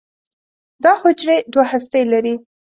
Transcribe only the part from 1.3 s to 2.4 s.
دوه هستې لري.